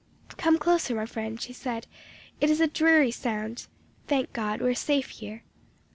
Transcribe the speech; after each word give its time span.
"'Come 0.35 0.57
closer, 0.57 0.95
my 0.95 1.05
friend,' 1.05 1.39
she 1.39 1.53
said; 1.53 1.85
'it 2.39 2.49
is 2.49 2.59
a 2.59 2.65
dreary 2.65 3.11
sound. 3.11 3.67
Thank 4.07 4.33
God, 4.33 4.59
we 4.59 4.67
are 4.67 4.73
safe 4.73 5.11
here!' 5.11 5.43